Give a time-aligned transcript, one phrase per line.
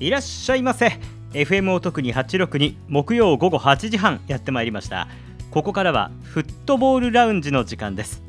[0.00, 1.00] いらっしゃいませ。
[1.32, 5.08] FM を特に862木曜午後8時半やってまいりました。
[5.50, 8.22] ここからはフットボールラウンジの時間です。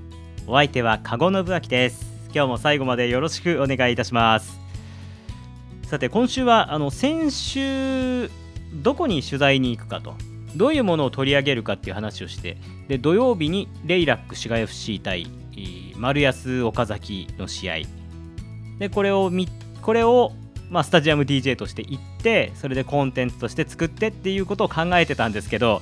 [0.47, 2.07] お相手は籠信明です。
[2.33, 4.59] 今日も最後までよろしくお願いいたします。
[5.83, 8.31] さて今週はあの先週
[8.73, 10.15] どこに取材に行くかと。
[10.55, 15.27] どういうものを取り上げるかっていう話をしてで土曜日にレイラック滋賀 FC 対
[15.95, 17.75] 丸安岡崎の試合。
[18.79, 19.31] でこれを
[19.83, 20.31] これを
[20.69, 25.81] まあ、スタジアム DJ として行ってそれでコンテンツとして作ってっていうことを考えてたんですけど、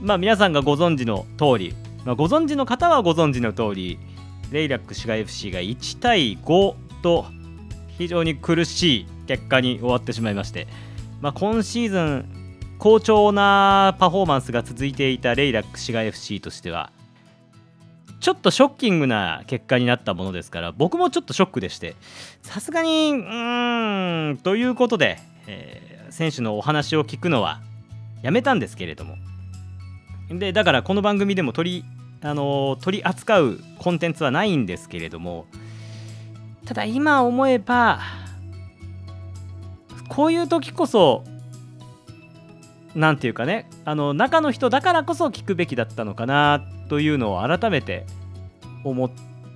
[0.00, 1.74] まあ、皆さんがご存知の通り、
[2.04, 3.98] まあ、ご存知の方はご存知の通り
[4.50, 7.26] レイラック滋賀 FC が1対5と
[7.96, 10.66] 非常に苦しい結果に終わってしまいまして、
[11.20, 12.40] まあ、今シーズン
[12.78, 16.92] 好調なパフォーマンスが続いていたレイラック滋賀 FC としては
[18.20, 21.96] ちょっとショッキングな結果になったものですから僕もちょっとショックでして
[22.42, 27.60] さすがにうーんということで、えー、選手のお話を聞くのは
[28.22, 29.16] やめたんですけれども。
[30.38, 31.84] でだからこの番組でも取り,、
[32.22, 35.46] あの、取り扱うコンテンツはないんですけれども
[36.66, 37.98] ただ今思えば
[40.08, 41.24] こういう時こそ
[42.94, 48.04] 何て言うかねあの中の人だからこそ聞くべきだったのかなというのを改めて
[48.84, 49.10] 思っ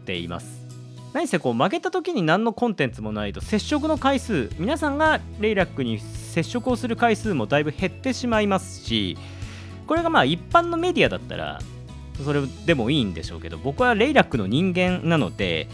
[0.06, 0.64] ています。
[1.12, 9.16] 何せこう負けた時に何のコンテンツもないと接触の回数皆さんがレイラックに接触をする回数もだいぶ減ってしまいますし
[9.86, 11.60] これがまあ一般のメディアだったら
[12.24, 15.68] それでもいいんでしょうけど僕はレイラックの人間なので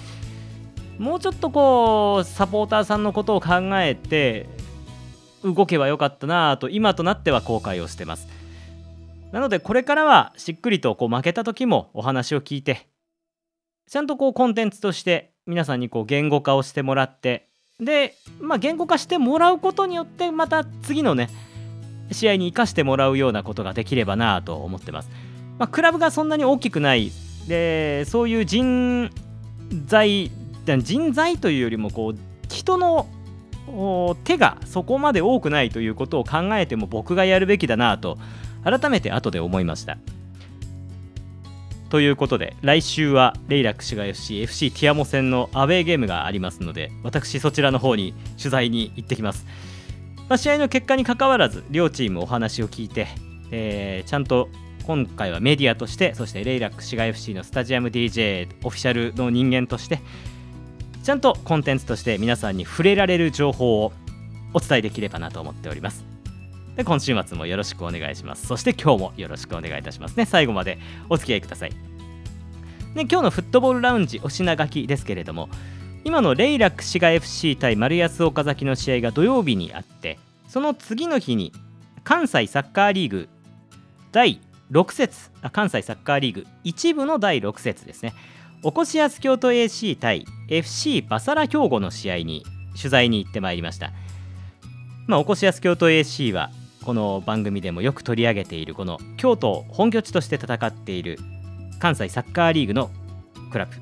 [0.99, 3.49] もうちょっとこうサポーターさんのことを考
[3.81, 4.47] えて
[5.43, 8.40] 動けばよかったなと今となっては後悔をしてます。
[9.33, 12.89] なのでこれからはしっくりとこう負けた時もお話を聞いて
[13.89, 17.49] ちゃんとこうコンテンツとして皆さんにこう言語化をしてもらって
[17.79, 21.31] でまあ言語化してもらうことによってまた次のね
[22.13, 25.11] 試合に生かしてもらうようなことができればなと思ってます、
[25.59, 27.11] まあ、クラブがそんなに大きくない。
[27.49, 29.11] でそういう人
[29.87, 30.31] 材
[30.79, 32.19] 人材というよりもこう
[32.49, 33.07] 人の
[34.25, 38.19] 手がそこまで多くないということを考えても僕がやるべきだなと
[38.65, 39.99] 改めて後で思いました。
[41.91, 49.45] ということで来週はレイラック滋賀 FC FC ティアモ戦のアウェーゲームがありますので私そちらの方に取材に行ってきます、
[50.29, 53.09] まあ、試合の結果にかかわらず両チームお話を聞いて、
[53.51, 54.49] えー、ちゃんと
[54.85, 60.01] 今回はメディアとしてそしてレイラック滋賀 FC のスタジアム DJ オフィシャルの人間として
[61.03, 63.93] ちゃんとコンテンツとして皆さんに触れられる情報を
[64.55, 66.20] お伝えできればなと思っております。
[66.85, 68.47] 今週末もよろしくお願いします。
[68.47, 70.25] そして今日もよろしくお願いいたしますね。
[70.25, 71.71] 最後までお付き合いください。
[72.95, 75.49] で今日のフットボールラウンジお品書きですけれども
[76.03, 80.19] 今のレイラック滋賀 FC 対丸安岡崎の試合が土曜日にあって
[80.49, 81.53] その次の日に
[82.03, 83.29] 関西サッカーリーグ
[84.11, 84.41] 第
[84.73, 88.13] 6節あ関西サッカーリーグ1部の第6節ですね。
[88.63, 92.45] おこしやす京都 AC 対 FC バサラ兵庫の試合に
[92.77, 93.93] 取材に行ってまいりました。
[95.07, 96.51] まあ、おこしやす京都 AC は
[96.85, 101.19] この番組でもよく取り上げているこの京都本拠地として戦っている
[101.79, 102.91] 関西サッカーリーグの
[103.53, 103.73] クラブ。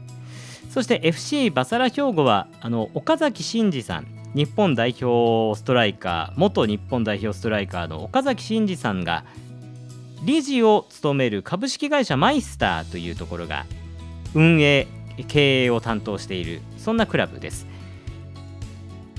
[0.70, 9.24] そして FC バサラ兵庫はあの岡崎慎司さん日本代表ストライカー元日本代表ストライカーの岡崎慎司さんが
[10.24, 13.64] 理事を務める株式会社マイスターというところが
[14.34, 14.86] 運営
[15.28, 17.66] 経営を担当しているそんなクラブです。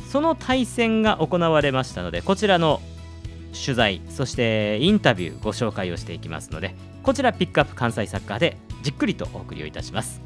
[0.09, 2.81] その対戦が行われましたのでこちらの
[3.53, 10.21] 取材そしてインタビューご紹介をしていきますのでこちらピックアップ関西サッカーでじっくりとお送りをいたします。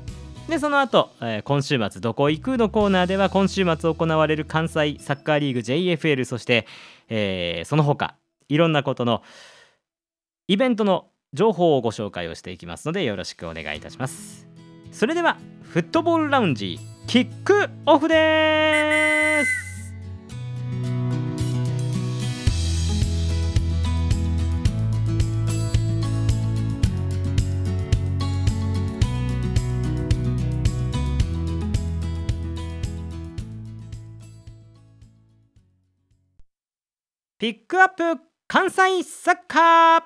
[0.50, 6.67] でその後、えー、今週末どこ行くのコーナーでは今週末行われる関西サッカーリーグ JFL そして、
[7.07, 8.16] えー、その他
[8.50, 9.22] いろんなことの
[10.49, 14.47] イベントの情報をご紹介をしていきますのでよろしくお願いいたします。
[14.91, 16.78] それではフットボールラウンジ
[17.08, 19.13] キックオフです！
[37.43, 40.03] ピックアップ関西サッカー。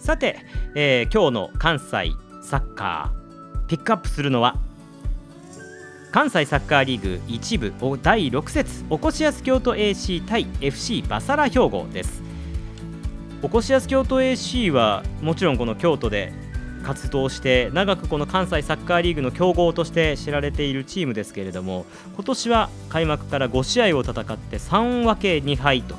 [0.00, 0.40] さて、
[0.74, 2.10] えー、今日の関西
[2.42, 4.56] サッカーピックアップするのは
[6.10, 12.33] 関西サッカーリーグ1部第6節おこしやす京都 AC 対 FC バサラ兵庫です。
[13.44, 16.32] おこしやす京都 AC はもちろんこの京都で
[16.82, 25.94] 活動して長くこの関西サッカーリーグの強豪として知られているチームですけれども今年は開幕から5試合を戦って3分け2敗と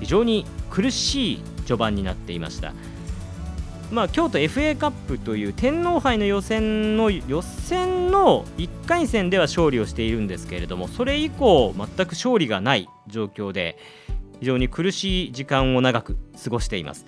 [0.00, 2.72] 非常に苦しい序盤になっていました。
[3.92, 13.78] まあ、京都 FA カップという天皇杯の予選の予選の1回戦では勝利をしているんですけれどもそれ以降全く勝利がない状況で
[14.40, 17.06] 非常に苦しい時間を長く過ごしています。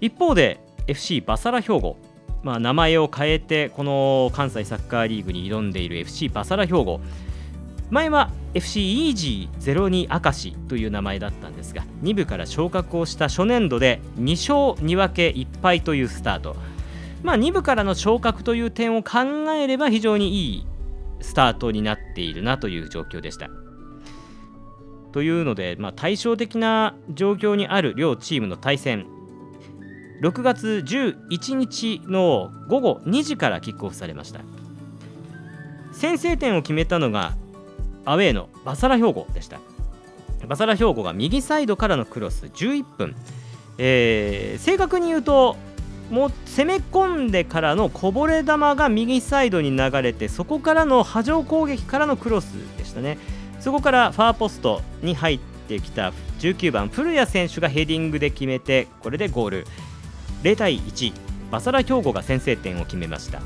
[0.00, 1.96] 一方で FC バサラ兵庫。
[2.44, 7.00] まあ、名前を変えてこの関西サッカーリーグに挑んでいる FC バサラ兵庫。
[7.90, 16.56] 前は FC イージー02明石という名前だったんですが2部から昇格をした初年度で2勝2分け1敗というスタート。
[17.22, 20.66] まあ2部からの昇格という点を考えれば非常にいい
[21.20, 23.48] スタートになっているなという状況でした。
[25.18, 29.04] というので、まあ、対照的な状況にある両チームの対戦。
[30.22, 34.42] 6月11日の午後2時からキックオフされました。
[35.90, 37.32] 先制点を決めたのが
[38.04, 39.58] アウェーのバサラ兵庫でした。
[40.46, 43.16] バサラ兵庫が右サイドからのクロス11分、
[43.76, 45.56] えー、正確に言うと
[46.12, 53.18] もう攻め込んでからのこぼれ球が右サイドに流れてそこからの波状攻撃からのクロスでしたね。
[53.60, 55.38] そこからファーポストに入っ
[55.68, 59.66] てきた19番古谷選手がヘディングで決めてこれでゴール。
[60.42, 61.12] 0対1
[61.50, 63.40] バサラ兵庫が先制点を決めました。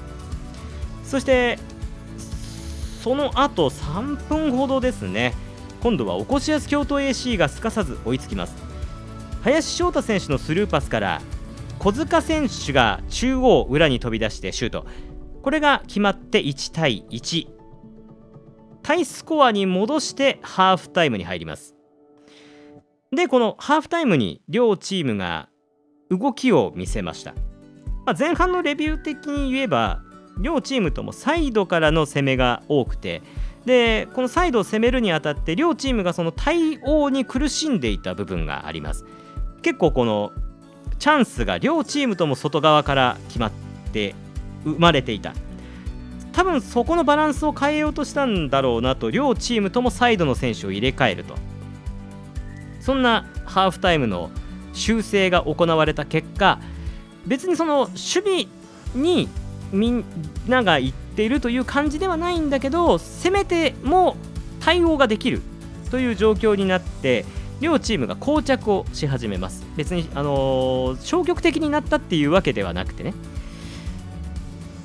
[1.04, 1.58] そして
[3.02, 5.34] その後3分ほどですね。
[5.82, 8.54] 今度はおこしやす京都 AC がすかさず追いつきます。
[9.42, 11.22] 林翔太選手のスルーパスから
[11.80, 14.86] 小塚選手が中央裏に飛び出してシュート。
[15.42, 17.48] これが決まって1対1
[18.82, 21.74] タイスコアに戻してハーフタイムに入ります。
[23.14, 25.48] でこのハーフタイムに両チームが
[26.10, 27.34] 動きを見せました、
[28.06, 30.00] まあ、前半のレビュー的に言えば
[30.40, 33.22] 両チームともサイドからの攻めが多くて
[33.66, 39.04] でこのサイドを攻めるにあたって両チームがその対応に苦しんでいた部分があります。
[39.62, 40.32] 結構この
[40.98, 43.52] チャンスが両チームとも外側から決まっ
[43.92, 44.14] て
[44.64, 45.34] 生まれていた。
[46.32, 51.34] 多分そこのバランスを変えようとしたんだろうなと両チームともサイドの選手を入れ替えると。
[52.80, 54.30] そんなハーフタイムの
[54.72, 56.58] 修正が行われた結果
[57.26, 58.46] 別にその守備
[58.94, 59.28] に
[59.72, 60.04] みん
[60.48, 64.16] なが言っているという感じではないんだけど攻めても
[64.60, 65.42] 対応ができる
[65.90, 67.24] という状況になって
[67.60, 69.64] 両チームが膠着をし始めます。
[69.76, 73.14] 別に、あのー、消極的になったっていうわけではなくてね。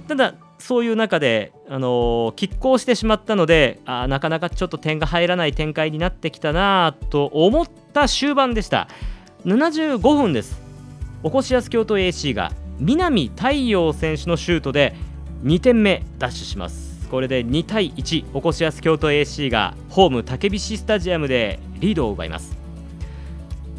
[0.07, 8.87] ただそういう中で、あのー、拮抗してしまったのであなかなかちょっと点が入らない展開になってきたなと思った終盤でした。
[9.45, 10.61] 75分です。
[11.23, 14.95] おこしやす京都 AC が南太陽選手のシュートで
[15.43, 17.07] 2点目ダッシュします。
[17.09, 22.57] これで2対1おこしやす京都 AC がホーム竹菱スタジアムでリードを奪います。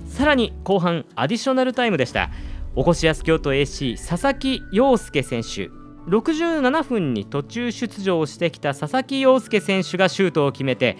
[0.08, 2.30] さらに後半アディショナルタイムでした。
[2.74, 5.77] おこしやす京都 AC 佐々木陽介選手。
[6.08, 10.96] 67分に途中出場してきた佐々木陽介選手がシュートを決めて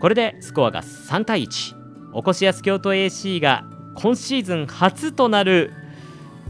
[0.00, 1.76] これでスコアが3対1
[2.12, 5.72] おこしやす京都 AC が今シーズン初となる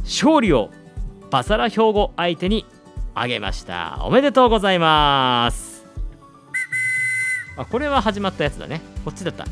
[0.04, 0.70] 勝利を
[1.30, 2.66] バサラ兵庫相手に
[3.14, 3.98] 挙げました。
[4.02, 5.86] おめでとうございます。
[7.56, 8.80] あこれは始まったやつだね。
[9.04, 9.46] こっちだった。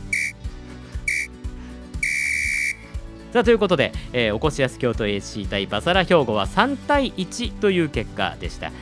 [3.32, 8.72] さあということで、えー、おこしやす京都 AC 対バサラ兵庫は3対1という結果でした。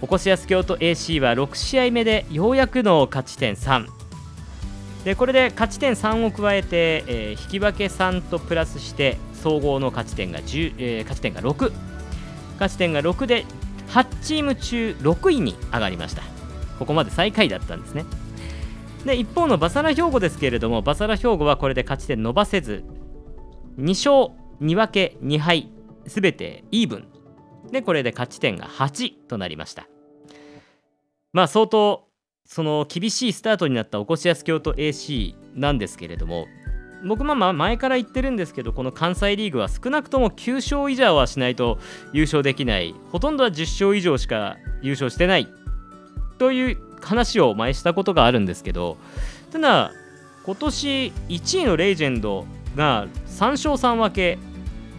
[0.00, 3.86] おこしやす京都 AC は6試合目でようやくの勝ち点3
[5.04, 11.72] でこれで勝ち点3を加えて、えー、引き分け3とプラスして総合の勝ち点が10、えー、勝ち点が6
[12.52, 13.44] 勝ち点が6で
[13.88, 16.22] 8チーム中6位に上がりました。
[16.78, 18.04] ここまで最下位だったんですね。
[19.04, 22.84] で一方のバサラ兵庫ですけれどもバサラ兵庫はこれで勝ち点伸ばせず
[23.78, 25.70] 2勝2分け2敗
[26.06, 27.08] すべてイーブン。
[27.70, 29.86] でこれで勝ち点が8となりました。
[31.32, 32.08] まあ相当
[32.44, 36.46] その厳しいスタートになったおこしやす京都 AC なんですけれども
[37.06, 41.78] 僕もまあ前から言ってるんですけどこの関西リーグは少なくとも9勝以上はしないと
[42.14, 42.94] 優勝できない。
[43.12, 45.46] ほとんどは10勝以上しか優勝してない。
[46.38, 48.96] という話を前したことがあるんですけど
[49.52, 49.92] ただ
[50.44, 54.38] 今年1位のレジェンドが3勝3分け。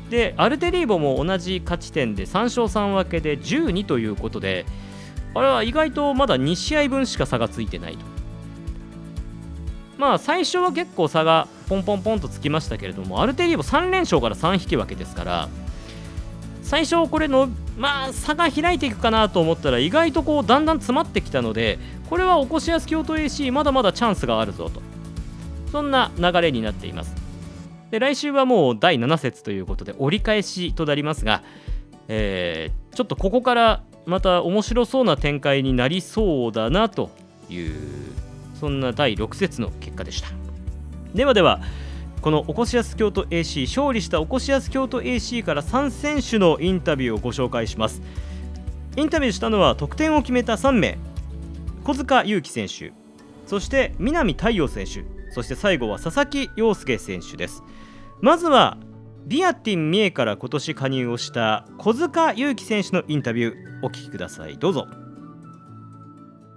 [0.09, 4.65] でアルテリーボも同じ勝ち点で3勝3分けで12ということで
[5.35, 7.99] あれは意外とまだ2試合分しか差がついてないと。
[9.99, 15.49] まあ最初は結構差がポンポンポンとつきましたけれどもアルテリーボ3連勝から3引き分けですから
[16.63, 24.81] 最初これのまあ差が開いていくかなと思ったら意外とこうだんだん詰まってきたのでこれは起こしやす京都 AC まだまだチャンスがあるぞと。
[25.71, 27.18] そんな流れになっています。
[27.91, 31.43] で来週はもう第7節ということで折り返しとなりますが、
[32.07, 37.09] えー、ちょっとここからまた面白そうな展開になりそうだなと
[37.49, 37.73] いう
[38.59, 40.29] そんな第6節の結果でした。
[41.13, 41.61] ではでは
[42.21, 48.01] このおこしやす京都 AC 勝利したおこしやす京都 AC から3選手のインタビューをご紹介します。
[48.97, 50.97] インタビューしたのは得点を決めた3名
[51.83, 52.91] 小塚裕樹選手
[53.45, 55.18] そして南太陽選手。
[55.31, 57.63] そして最後は佐々木陽介選手です。
[58.21, 58.77] まずは
[59.25, 64.57] ビアティン三重から今年加入をした小塚裕樹選手のインタビューお聞きください。
[64.57, 64.87] どうぞ。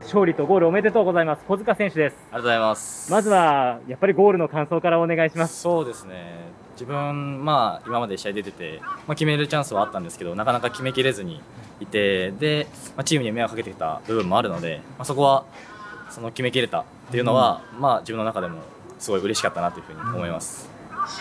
[0.00, 1.45] 勝利とゴールおめでとうございます。
[1.47, 2.17] 小塚選手です。
[2.17, 3.12] ありがとうございます。
[3.12, 5.61] まずはやっぱりゴールの感想からお願いします。
[5.61, 6.62] そうですね。
[6.73, 11.41] 自分まあ今まで試合出てて、まあ、決めるチャンスはあったんですけどなかなか決めきれずに
[11.81, 15.45] いてで、まあ、チームに迷惑かけてきた部分もあるので、まあ、そこは
[16.11, 18.61] その決めきれたっていうのは、うん、まあ自分の中でも
[18.99, 20.66] すごい嬉しかったなというふうに思います、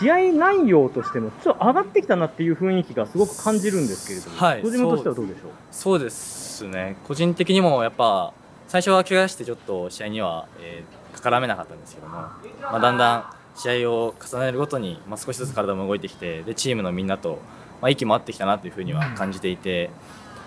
[0.00, 5.50] 試合内容としてもちょっと上がってきたなっていう雰囲気がすごく感じるんですけれども、はい、ご自分としてはどうでしょう？
[5.70, 6.66] そうです。
[6.66, 6.96] ね。
[7.06, 8.32] 個人的にもやっぱ
[8.68, 17.38] 最初は怪我してちょっと試合には、えー、絡めなかったんですけども、まあ、だんだん試合を重ねるごとに、まあ、少しずつ体も動いてきてでチームのみんなと、
[17.82, 19.90] まあ、息も合ってきたなというふうには感じていて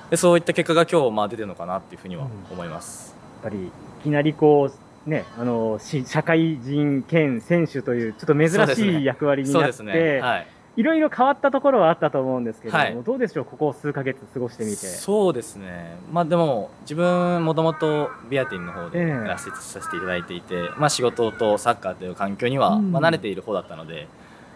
[0.09, 3.15] でそういった結果が今日まあ出てるのかなというふうには思います。
[3.43, 3.71] やっぱりい
[4.03, 10.19] きなりこうね、あの社会人兼選手というちょっと珍しい役割になって、ねね。
[10.19, 10.47] はい、
[10.77, 14.77] いろいろ変わったところはあったと思うんですけれども、はい、どうでしょう、ここ数か月過ごしてみて？
[14.77, 24.07] そうですね、まあ、でも、自分、もともとビアティンの方でやらせさせていただいていて、えー、まあ、仕事とサッカーという環境には、まあ、慣れている方だったので、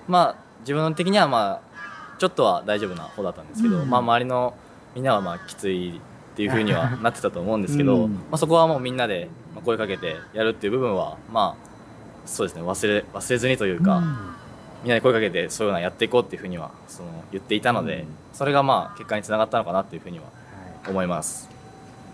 [0.07, 4.55] まあ、自分的には、まあ、ちょっとは大丈夫な方だったんですけど、うん、まあ、周りの
[4.95, 6.01] みんなはまあきついっ
[6.35, 9.29] ていうふうにはなってたと思うんですけど、うん、まあ、そこはもうみんなで
[9.61, 12.63] 声かけてやるっていう部分は、まあ、そうですね。
[12.63, 13.97] 忘れ忘れずにというか。
[13.97, 14.39] うん。
[14.83, 20.25] みんなで声かけてそういうのやっていこうっていうふうにはその言っていたので、それがまあ結果につながったのかなっていうふうには
[20.87, 21.49] 思います。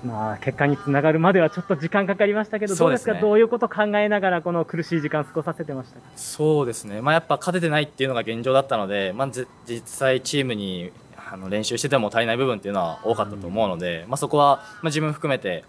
[0.03, 9.45] まあ、結果につながるまではちょっと時間かかりましたけど、どうですか、ね、どういうことを考えながら、この苦しい時間、過ごさせてましたそうですね、まあ、やっぱ勝ててないっていうのが現状だったので、まあ、実
[9.85, 10.91] 際、チームに
[11.31, 15.63] あの練習してても足りない部分っていうのは多かったと思うので、うん、まあ、そこは、まあ、自分含めて、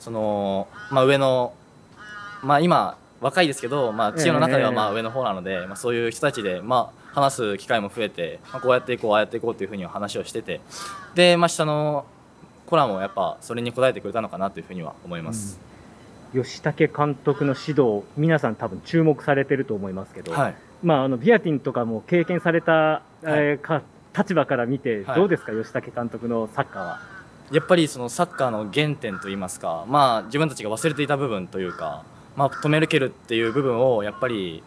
[0.00, 1.52] そのまあ、上の、
[2.42, 10.62] まあ、今、若いですけど、まあ、チームの中ではまあ上の方なので、まあ、そういう人たちで、まあ、話す機会も増えて、まあ、こうやっていこうああやっていこうというふうには話をしてて
[11.14, 12.06] で、まあ、下の
[12.66, 15.60] コラもやっぱそれに応えてくれたのかなというふうには思います、
[16.32, 23.82] うん、吉武監督の指導皆さん多分注目されてると思いますけど、はい、まあ、あのビアティンとかも経験された、はい、えー、か
[24.16, 27.19] 立場から見てどうですか、はい、吉武監督のサッカーは？
[27.50, 32.04] やっぱりそのサッカーの原点といいますか、まあ、自分たちが忘れていた部分というか
[32.36, 34.62] まあ、止める蹴るっていう部分をやっぱり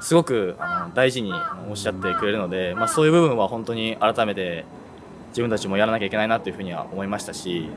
[0.00, 1.32] すごくあの大事に
[1.68, 4.64] おっしゃってくれるので、まあ、そういう部分は本当に改めて
[5.28, 7.68] 自分たちもやらなきゃいけないなというふうには思いましたし、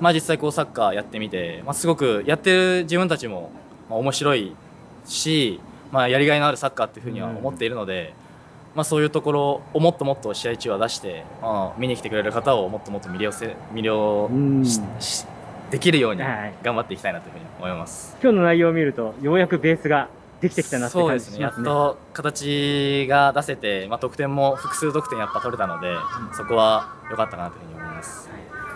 [0.00, 3.50] まあ、実際こうサッカーやってみて、まあ、すごくやってる自分たちも
[3.88, 4.54] ま面白い
[5.04, 8.14] し、まあ、やりがいのあるサッカーっていうふうには思っているので、
[8.74, 14.30] まあ、そういうところをもっともっと試合中は出して、まあ、見に来てくれる方をもっともっと魅了せ魅了
[15.00, 15.26] し
[15.70, 16.20] できるように
[16.62, 20.08] 頑張っていきたいなというふうに思います、はい、今日の内容を見るとようやくベースが
[20.40, 25.98] できてきたなって感じしますね、ね、やっと形が出せて、まあ、得点も複数得点やっぱ取れたので、うん、
[26.34, 28.30] そこは良かったかなというふうに思います、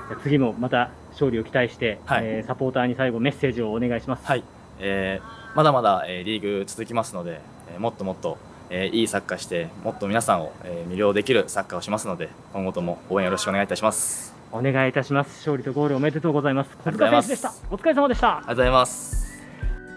[0.09, 4.45] はい、次もまた勝利を期待して、はい、えー、サポーターに最後メッセージをお願いします、はい。
[4.81, 7.41] えー、まだまだ、えー、リーグ続きますので、
[7.73, 8.37] えー、もっともっと
[8.71, 14.35] えー、いいサッカーしてもっと皆さんを、えー、魅了できるサッカーをしますので今後とも応援よろしくお願いいたします。
[14.53, 15.39] お願いいたします。
[15.39, 16.77] 勝利とゴールおめでとうございます。
[16.85, 17.53] 小塚選手でした。
[17.71, 18.37] お疲れ様でした。
[18.37, 19.43] ありがとうございます。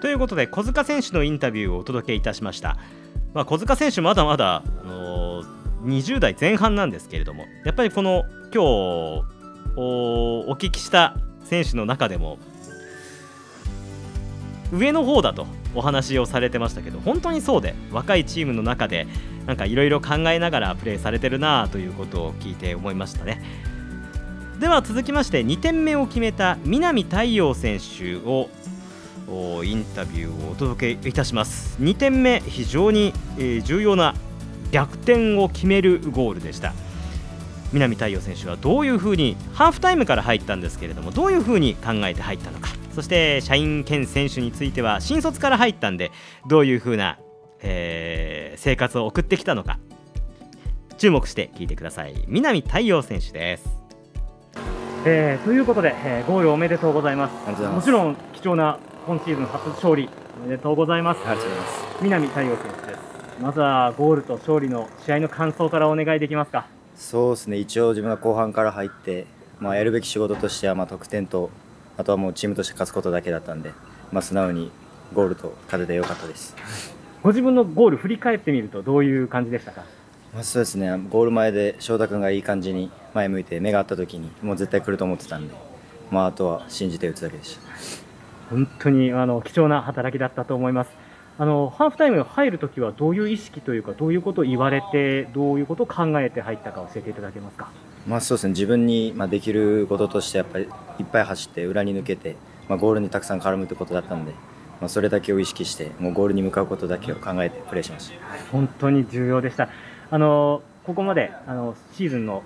[0.02, 2.78] ということで小塚選手のインタビューをお届けいたしました。
[3.34, 5.46] まあ、小塚選手まだまだ、あのー、
[5.84, 8.60] 20代前半なんですけれどもやっぱりこの今日
[9.78, 12.40] お聞きした選手の中でも
[14.74, 15.46] 上の方だと
[15.76, 19.08] お話をされてましたけど本当にそうで若いチームの中で
[19.46, 23.42] なんかいろいろ考えながらプレーされてるなということを聞いて思いましたね。
[24.60, 28.50] では続きまして2点目を決めた南太陽選手を
[29.64, 33.14] インタビューをお届けいたします2点目非常に、
[33.64, 34.16] 重要な
[34.72, 36.74] 逆転を決めるゴールでした
[37.74, 42.70] 南太陽選手はどういうふうにハーフタイムから入ったんですけれどもどういうふうに考えて入ったのか。
[42.94, 46.12] そして社員兼選手については新卒から入ったんで
[46.48, 47.20] どういう風な、
[47.62, 49.80] えー、生活を送ってきたのか。
[50.98, 52.26] 注目して聞いてください。
[52.28, 53.70] 南太陽選手です。
[55.06, 57.62] えー、ということで、えー、ゴールおめでとうございます。
[57.62, 60.10] もちろん貴重な今シーズン初勝利
[60.44, 61.20] おめでとうございます。
[61.26, 61.86] ありがとうございます。
[62.02, 63.00] 南太陽選手です。
[63.42, 67.58] まずはゴールと勝利の試合の感想からお願いできますかそうですね。
[67.58, 69.28] 一応自分が後半から入って、
[69.60, 71.50] まあ、やるべき仕事としてはまあ得点と
[71.98, 73.72] あとはもうチームとして勝つことだけだったんで、
[74.12, 74.72] まあ、素直に
[75.14, 76.56] ゴールと勝ててよかったです、
[77.24, 79.84] ご自分のゴール振り返ってみるとどういう感じでしたか？
[80.34, 80.90] まあ、そうですね。
[81.10, 85.56] ゴール前で翔太君がいい感じに前向いて目が合った時にもう絶対来ると思ってたんで、
[86.12, 87.62] まあ、あとは信じて打つだけでした。
[88.50, 90.92] 本当にあの貴重な働きだったと思います
[91.40, 97.70] あのハーフタイム入るときはどういう意識というかどういうことを言われてどういうことを考えて入ったか教えていただけますか？
[98.08, 98.52] まあそうですね。
[98.52, 100.66] 自分にまあできることとしてやっぱり
[101.00, 102.36] いっぱい走って裏に抜けて、
[102.68, 104.32] まあ、ゴールにたくさん絡むってことだったんで、
[104.82, 108.16] まあ、それだけを意識してもうゴールに向かうことだけを考えてプレーしました
[108.52, 109.70] 本当に重要でした。
[110.10, 112.42] あのここまであのシーズンの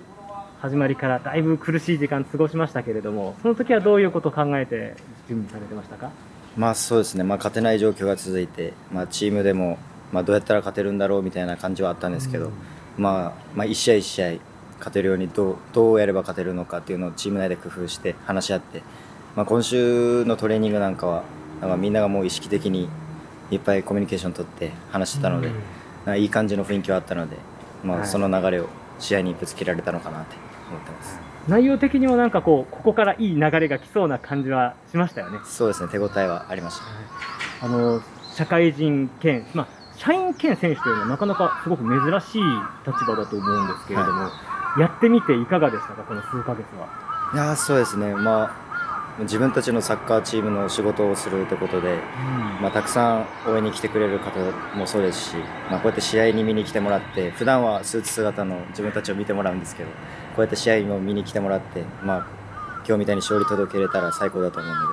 [0.60, 4.96] 始まりからだいぶ苦しい時間過ごしましたけれどもその時はどういうことを考えて
[5.28, 6.10] 準備されてましたか？
[6.56, 9.78] まあそうですね、まあ、勝てない状況が続いて、まあ、チームでも、
[10.12, 12.50] まあ、どうやったら勝てるんだろうみたいな感じはあったんですけど、
[12.98, 14.38] まあ、まあ1試合1試合
[14.78, 18.82] 勝てるようにどうどうやれば勝てるのかっていうのをチーム内で工夫して話し合って、
[19.36, 21.22] まあ、今週のトレーニングなんかは
[21.60, 22.88] なんかみんながもう意識的に
[23.50, 25.56] いっぱいコミュニケーション取って話してたので、なん。
[26.06, 27.36] かいい感じの雰囲気はあったので、
[27.84, 28.08] まあ、はい。
[28.08, 28.68] その流れを
[28.98, 30.36] 試合にぶつけられたのかなって
[30.68, 31.21] 思ってます。
[31.48, 35.40] 内容的にはなんかこうここからいい流れが来そうな感じはしましたよね。
[35.44, 35.88] そうですね。
[35.90, 36.78] 手応えはありまし
[37.60, 37.66] た。
[37.66, 38.00] あの
[38.34, 42.42] 社会人兼、まあ、社員兼選手というのはなかなかすごく珍しい
[42.86, 44.30] 立場だと思うんですけれども、
[44.78, 46.02] やってみていかがでしたか？
[46.04, 46.88] この数ヶ月は。
[47.34, 51.98] いやーそうですね、まあ、自分たちのサッカーチームの仕事をするということで、
[52.60, 54.38] まあ、たくさん応援に来てくれる方
[54.76, 55.36] もそうですし、
[55.70, 59.90] まあ、こうやって試合に見に来てもらって普段はスーツ姿の自分たちを見てもらうんですけど
[60.34, 62.26] こうやって試合も見に来てもらって、まあ、
[62.86, 64.88] 今日みたいに勝利届けれたら最高だと思うので、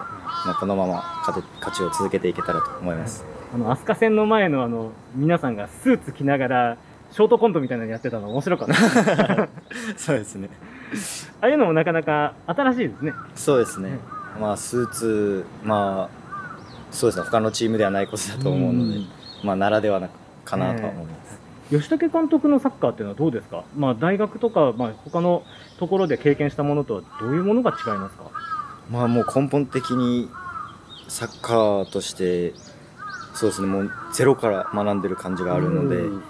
[0.45, 3.25] まあ、このまま勝て勝ちを続けていけたらと思います。
[3.53, 6.77] あの飛鳥戦の前のあの皆さんがスーツ着ながら
[7.11, 8.75] ショートコントみたいなのやってたの面白かった。
[9.97, 10.49] そうですね。
[11.41, 13.13] ああいうのもなかなか新しいですね。
[13.35, 13.97] そうですね、
[14.39, 16.19] まあ、スーツ、まあ、
[16.91, 17.25] そうですね。
[17.25, 19.07] 他のチームではないことだと思うので、うん。
[19.43, 20.09] まあ、ならではな
[20.45, 21.18] かなとは思います。
[21.69, 25.43] 吉武監督のサッカーっていうのはどうですか、まあ、大学とか、まあ、他の
[25.77, 28.31] ところで経験したものとはどういうものが違いますか？
[28.89, 30.29] まあもう根本的に
[31.07, 32.53] サッカーとして
[33.35, 36.23] そうですねもうゼロから学んでる感じがあるので、うん。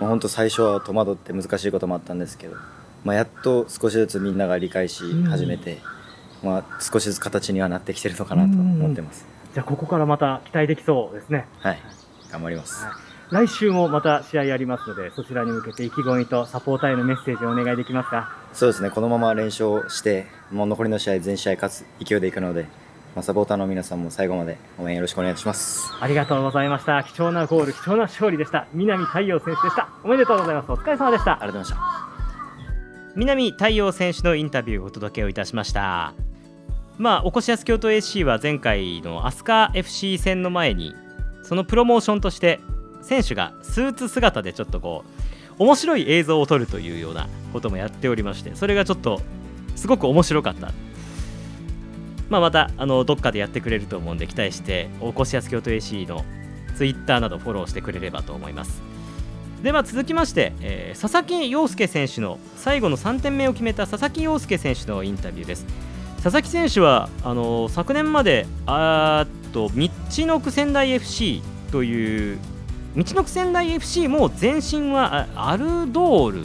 [0.00, 2.56] まあ、本当最初は戸惑って難しいこともあったんですけど、
[3.04, 5.78] まあ、やっと少しずつみんなが理解し始めて、
[6.42, 11.46] まあ、少しずつ形にはなってきてるのかなと思ってます、じゃあここからまた期待できそうですね。
[11.60, 11.78] はい。
[12.32, 12.84] 頑張ります、
[13.34, 18.30] 来週もまた試合ありますのでそちらに向けて意気込みとサポーターへのメッセージをお願いできますか？
[18.52, 18.90] そうですね。
[18.90, 22.68] このまま連勝してもう残りの試合全試合勝つ勢いでいくので、
[23.16, 25.92] まあ、サポーターの皆さんも最後まで応援よろしくお願いします。
[26.00, 27.02] ありがとうございました。
[27.02, 28.68] 貴重なゴール貴重な勝利でした。
[28.72, 29.88] 南太陽選手でした。
[30.04, 30.70] おめでとうございます。
[30.70, 31.32] お疲れ様でした。
[31.32, 31.88] ありがとうございまし
[33.06, 33.10] た。
[33.16, 36.14] 南太陽選手のインタビューをお届けをいたしました。
[36.98, 40.94] まあおこしやす京都 AC は前回の飛鳥 FC 戦の前に
[41.42, 42.60] そのプロモーションとして
[43.04, 45.04] 選手がスーツ姿でちょっとこ
[45.58, 49.20] う面白い映像を撮るというようなこともやっておりましてそれがちょっと
[49.76, 50.72] すごく面白かった。
[52.30, 56.24] まあまたあのどっかでやってくれると思うんで期待しておこしやす京都 AC の
[56.74, 58.82] ツイッターなどフォローしてくれればと思います。
[59.62, 65.66] では続きまして、えー佐々木陽介選手の最後の3点目を決めた佐々木陽介選手のインタビューです。
[66.22, 69.88] 佐々木選手はあの昨年まであっと道
[70.26, 72.38] のく仙台 FC という
[72.96, 76.44] 道のく仙台 FC も前身はアルドール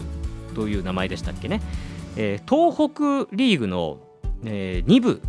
[0.55, 1.61] という名前でしたっけね、
[2.15, 3.99] えー東北リーグの、
[4.45, 5.21] え2部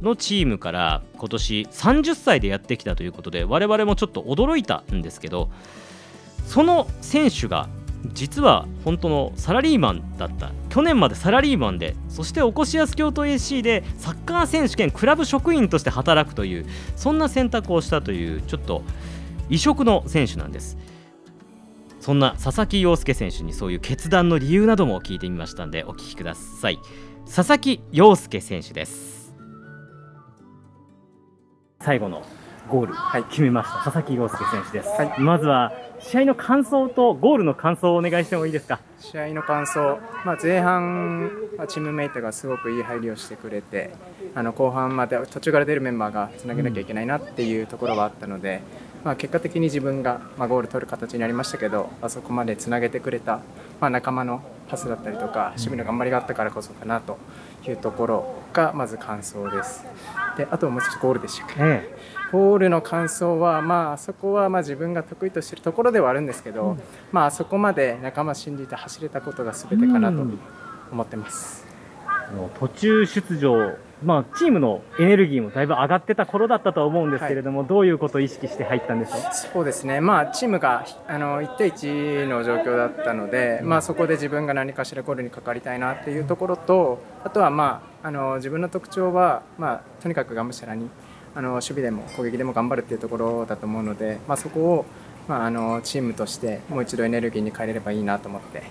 [0.00, 5.50] のチームから今年30歳でやってきたということで我々もちょっと驚いたんですけど
[6.46, 7.68] その選手が
[8.12, 10.50] 実は本当のサラリーマンだった。
[10.74, 18.82] 去年までサラリーマンでそしておこしやす京都 AC でサッカー選手権クラブ職員として働くというそんな選択をしたというちょっと
[19.48, 20.76] 異色の選手なんです。
[22.00, 26.78] そんな佐々木陽介選手にそういう決断の理由なども聞いてみましたんでお聞きください。
[27.24, 29.34] 佐々木陽介選手です。
[31.80, 32.22] 最後の
[32.68, 33.24] ゴールはい。
[33.24, 35.20] 決めました、佐々木陽介選手です、はい。
[35.20, 38.80] まずは試合の感想とゴールの感想をお願いしてもいいですか？
[38.98, 43.92] 試合の感想、まあ、前半はチームメイトがすごくいい入りをしてくれて
[44.34, 48.62] あの後半まで途中から出るメンバーがつなげなきゃいけないなっていうところはあったので、
[49.04, 53.40] まあ、結果的に自分が、まあ、ゴール取る形になりましたけどあそこまでつなげてくれた、
[53.80, 57.18] まあ、仲間のパスだったりとか守備の頑張りがあったからこそかなと
[57.68, 59.84] いうところがまず感想です。
[60.38, 61.54] であともう少しゴールでしたっけ？
[61.60, 61.96] え
[62.32, 66.76] ゴールの感想は、まあ、あそこはまあ自分が得意としているところではあるんですけど、
[67.12, 70.38] まあ、あそこまで仲間信じて走れたことが全てかなとうん。
[70.92, 71.66] 思ってます。
[72.06, 79.34] あの途中出場、まあ、チームのエネルギーもだいぶ上がってた頃だったと思うんですけれども、どういうことを意識して入ったんでしょう？
[79.52, 90.88] そうですね、まあ、チームがあの1対1の状況だったので、まあ、そこで自分が何かしらゴールにかかりたいなっていうところとあとは、まあ、あの自分の特徴は、まあ、とにかくがむしゃらに
[91.34, 94.86] あの守備でも攻撃でも頑張るっていうところだと思うので、まあ、そこを、
[95.28, 98.62] まあ、あのチームとしてもう一度エネルギーに変えれればいいなと思って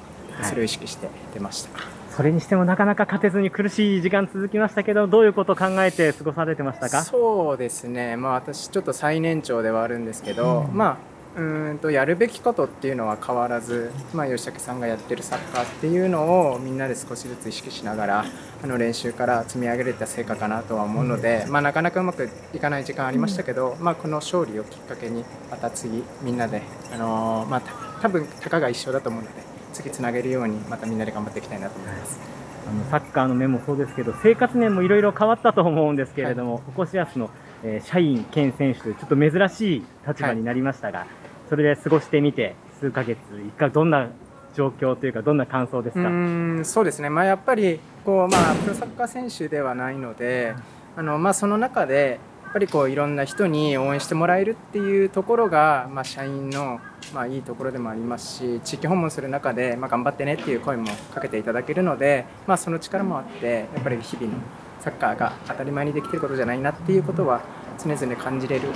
[0.43, 1.92] それを意識して出ました。
[2.15, 7.03] それにしてもなかなか勝てずに苦しい時間続きましたけどどういうことを考えて過ごされてましたか？
[7.03, 10.99] そうですね、まあ、私、ちょっと最年長ではあるんですけど、ま
[11.35, 18.25] あ、うーんとやるべきことっていうのは変わらず、まあ、吉武さんがやってるサッカーっていうのをみんなで少しずつ意識しながら
[18.63, 26.61] あの練習から積み上げれた成果かなとは思うので、まあ、なかなかうまくいかない時間ありましたけど、まあ、この勝利をきっかけにまた次みんなで、
[26.93, 27.73] あのーまあ、た
[28.03, 32.19] 多分たかが一緒だと思うので次つなげるようにまたみんなで頑張っていきたいなと思います。
[32.65, 37.29] あのサッカーの面もそうですけど生活面もいろいろ変わったと思うんですけれども、ココシアスの、
[37.63, 41.05] えー社員兼選手というちょっと珍しい立場になりましたが、
[41.49, 44.09] それで過ごしてみて数ヶ月一回どんな
[44.55, 50.53] 状況というかどんな感想ですうか、ーんそうですね、まあ、やっぱりこう、まあ、プロサッカー選手ではないので、
[50.95, 56.79] あのまあ、その中でやっぱりこういろんな人に応援してもらえるっていうところが、まあ、社員の、
[57.13, 64.39] まあ、いいところでもありますし地域訪問する中で、まあ、頑張ってねっていう声もかけていただけるので、まあ、その力もあってやっぱり日々の
[64.79, 67.41] サッカーが当たり前にできていることじゃないなっていうことは
[67.77, 68.69] 常々感じれる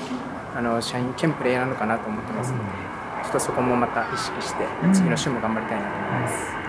[0.55, 2.63] あの社員兼プレイヤーなのかなと思ってますので
[3.23, 6.67] ちょっとそこもまた意識して次の週も頑張りたいなと思います。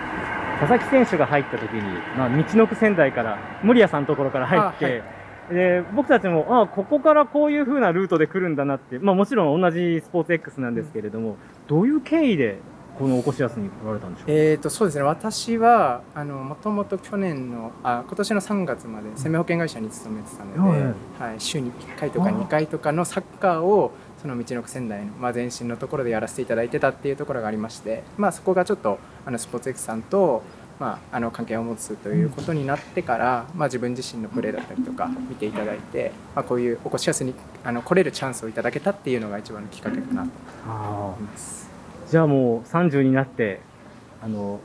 [0.59, 1.81] 佐々木選手が入った時に、
[2.17, 5.03] まあ、道のく仙台から森谷さんのところから入って、
[5.51, 12.59] で僕たちもあここからこういう風なルートで来るんだなって、まあ、もちろん同じスポーツ X なんですけれども、どういう経緯で
[12.97, 14.27] このおこしやすに来られたんでしょう？
[14.27, 15.03] か、えー、とそうですね。
[15.03, 20.93] 私はあのもともと去年のあ今年の3月まで生命保険会社に勤めてたので、は
[21.27, 21.29] い。
[21.31, 30.43] はい、週に1回とかあ2回とかのサッカーをその道のく仙台の、まあ、前身のところでやらせていただいてたっていうところがありまして、まあ、そこがちょっとあのスポーツ X さんと、
[30.79, 37.33] まあ、あの関係を持つということになってから、まあ、自分自身のプレーだったりとか見ていただいて、まあ、こういうおこしやすに
[37.65, 40.29] あの来れるチャンスをいただけたっていうのが一番のきっかけかなと
[40.67, 41.69] あ思います。
[42.07, 42.11] ー。
[42.11, 43.59] じゃあもう30になって
[44.21, 44.61] あの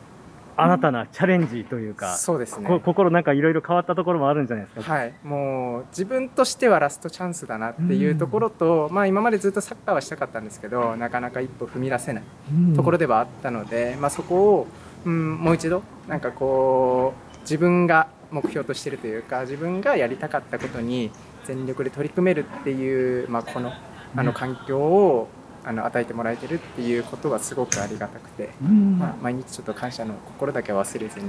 [0.57, 2.66] 新たなチャレンジというか、そうですね。
[2.66, 12.22] こ心なんかいろいろ変わったところもあるんじゃないですか、はい、もう自分としてはラストチャンスだなっていうところと、まあ、今までずっとサッカーはしたかったんですけどなかなか一歩踏み出せない
[12.53, 12.77] うん。
[12.77, 14.66] ところではあったので、まあ、そこを、
[15.05, 21.11] うん、もう一度なんかこう自分が目標としているというか自分がやりたかったことに
[21.45, 23.73] 全力で取り組めるっていう、まあ、この
[24.17, 25.29] あの環境を
[25.64, 31.27] あの与えてもらえてるっていうことはすごくありがたくて、うんまあ、毎日ちょっと感謝の心だけは忘れずに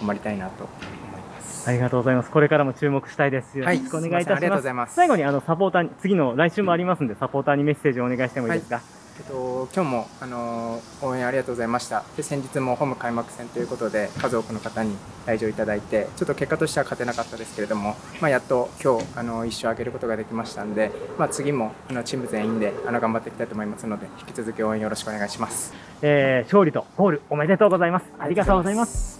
[0.00, 1.68] 頑張りたいなと思います。
[1.68, 2.30] ありがとうございます。
[2.30, 3.58] これからも注目したいです。
[3.58, 4.26] よろはいしくお願いいたします。
[4.26, 8.80] すいませんありがとうございます最後にあのサポーターに次の来週もありますんでサポーターにメッセージをお願いしてもいいですか？
[9.18, 14.94] えっと、今日もあの応援ありがとうございましたで先日もホーム開幕戦ということで数多くの方に
[15.26, 25.72] 来場いただいてちょっと結果としては勝てなかったですけれども、まあ、やっと今日あの一勝上げることができましたので、まあ、次もあのチーム全員であの頑張っていきたいと思いますので引き続き応援よろしくお願いします。
[26.02, 28.06] えー勝利とゴールおめでとうございます。
[28.18, 29.18] ありがとうございます。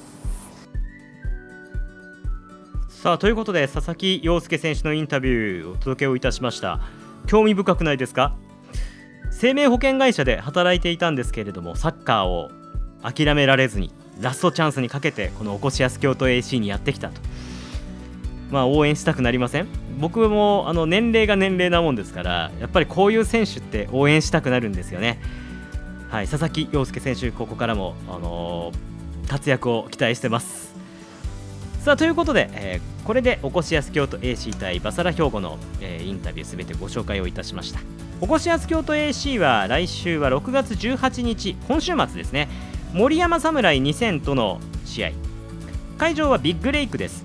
[2.90, 6.80] さあということで佐々木陽介選手のインタビューをお届けをいたしました
[7.26, 8.36] 興味深くないですか？
[9.38, 12.50] 生命保険会社で働いていたんですけれどもサッカーを
[13.02, 17.20] 諦められずにラストチャンスにかけてこのおこしやす京都 AC にやってきたと。
[18.50, 19.66] まあ応援したくなりません？
[19.98, 25.20] 僕もあの年齢が年齢なもんですからやっぱりこういう選手って応援したくなるんですよね。
[26.08, 28.96] はい佐々木陽介選手ここからも、あのー
[29.28, 30.65] 活躍を期待してます。
[31.86, 37.78] さあということで、えーこれでおこしやす京都 AC 対バサラ兵庫の、えーインタビューすべてご紹介をいたしました。
[38.20, 42.48] おこしやす京都 AC は来週は6月18日今週末ですね。
[42.92, 45.12] 森山侍2000との試合。
[45.96, 47.24] 会場はビッグレイクです。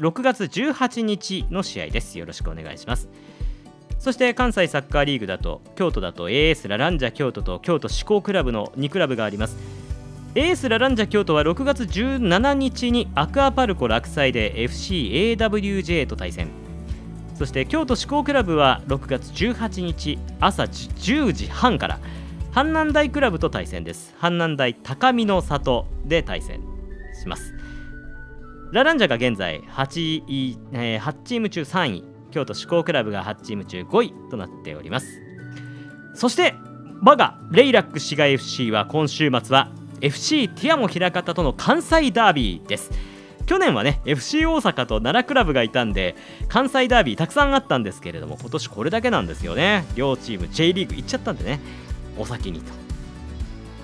[0.00, 2.18] 6月18日の試合です。
[2.18, 3.08] よろしくお願いします。
[4.00, 9.56] そして関西サッカーリーグだと京都だと AS ラランジャ京都と京都志向クラブの2クラブがあります。
[10.34, 16.48] AS ラランジャ京都は6月17日にアクアパルコ落栽で FCAWJ と対戦。
[17.36, 21.98] そして京都志向クラブは6月18日朝10時半から
[22.52, 24.14] 阪南大クラブと対戦です。
[24.18, 26.62] 阪南大高見の里で対戦
[27.20, 27.52] します。
[28.72, 32.04] ラランジャが現在 8, 位、えー8チーム中3位。
[32.30, 35.20] 京都志向クラブが8チーム中5位となっております。
[36.14, 36.54] そして
[37.02, 39.70] 我がレイラック滋賀 FC は今週末は
[40.02, 42.90] FC ティアモ枚方との関西ダービーです。
[43.46, 46.14] 去年はね FC 大阪と奈良クラブがいたんで
[46.48, 49.84] 関西ダービーたくさんあったんですけれども今年これだけなんですよね。
[49.94, 51.60] 両チーム J リーグ行っちゃったんでね。
[52.18, 52.72] お先にと。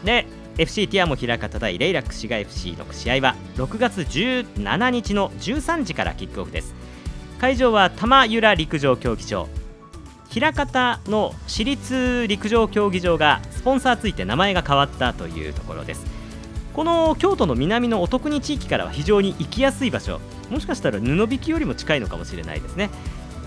[0.04, 0.26] で
[0.58, 6.74] FC ティアモ枚方対レイラック滋賀 FC の試合は6月17日の13時からキックオフです。
[7.40, 9.48] 会場は玉浦陸上競技場。
[10.40, 16.06] 枚方の私立陸上競技場がポンサーついて名前が変わったというところです。
[16.72, 20.20] この京都の南のお得に地域からは非常に行きやすい場所。
[20.48, 22.88] もしかしたら布引きよりも近いのかもしれないですね。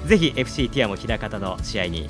[0.06, 2.08] ぜひ FC ティアモ枚方の試合に、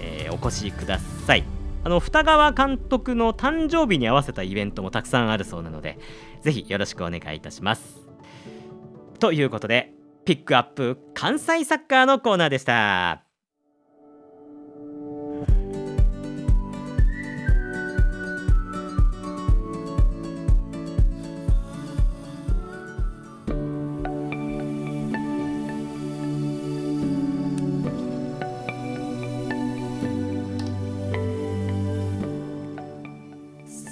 [0.00, 1.44] えーお越しください。
[1.82, 5.98] あの二川監督の誕生日に合わせたイベントもたくさんあるそうなので
[6.42, 8.06] ぜひよろしくお願いいたします。
[9.18, 9.94] ということで
[10.26, 13.25] ピックアップ関西サッカーのコーナーでした。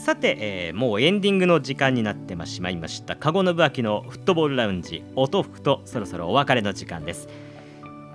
[0.05, 3.17] さて、えーもうエンディングの時間になってしまいました。
[3.17, 7.27] カゴ信明のフットボールラウンジ音吹くとそろそろお別れの時間です。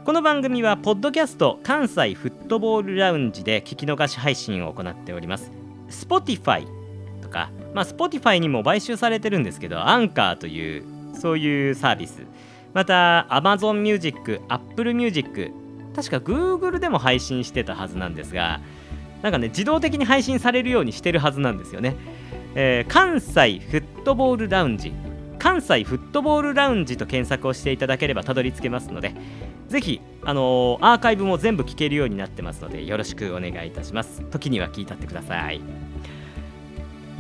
[0.05, 5.51] この番組はポッドキャスト関西フットボールラウンジで聞き逃し配信を行っております。
[5.89, 6.67] Spotify
[7.23, 10.83] とか、まあ、Spotify にも買収されてるんですけどアンカーという
[11.15, 12.21] そういうサービス。
[12.71, 15.51] また Amazon Music、Apple Music
[15.95, 18.61] 確か Google でも配信してたはずなんですが
[19.21, 21.95] なんかね自動的に配信されるようにしてるはずなんですよね、
[22.55, 24.93] えー関西フットボールラウンジ。
[25.39, 29.13] 関西フットボールラウンジと検索をしていただければたどり着けますので
[29.69, 34.21] ぜひ、あのーアーカイブも全部聞けるようになってますのでよろしくお願いいたします。
[34.31, 35.61] 時には聞いたってください。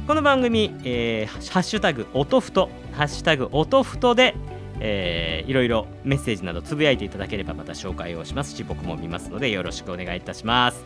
[0.05, 2.69] この番組、えーハッシュタグ音ふと。
[2.91, 4.35] ハッシュタグ音ふとで
[4.81, 10.83] えーいろいろメッセージなどつぶやいていただければまた紹介をしますし僕も見ますのでよろしくお願いいたします。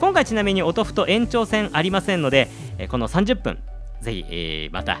[0.00, 3.58] 今回ちなみに音ふと延長戦ありませんので、えこの30分
[4.00, 5.00] ぜひ、えーまた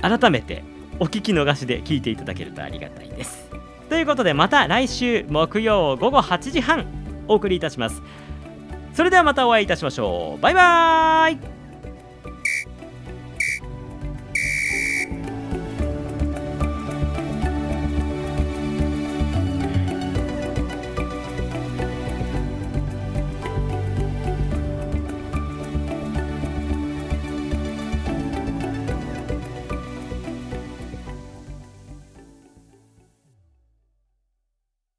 [0.00, 0.64] 改めて
[0.98, 3.48] お聞き逃しで聞いていただけるとありがたいです。
[3.88, 6.86] ということでまた来週木曜午後8時半
[7.28, 8.02] お送りいたします。
[8.94, 10.42] それではまたお会いいたしましょう。
[10.42, 11.61] バイバーイ。